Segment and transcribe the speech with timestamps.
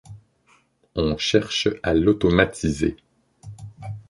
[0.95, 2.97] On cherche à l’automatiser.